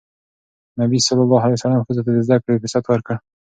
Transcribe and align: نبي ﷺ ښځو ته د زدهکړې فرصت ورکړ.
نبي 0.79 0.97
ﷺ 1.07 1.79
ښځو 1.85 2.01
ته 2.05 2.11
د 2.13 2.19
زدهکړې 2.25 2.61
فرصت 2.61 2.83
ورکړ. 2.87 3.15